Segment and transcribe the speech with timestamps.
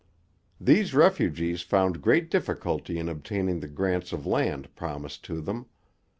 [0.59, 5.67] These refugees found great difficulty in obtaining the grants of land promised to them.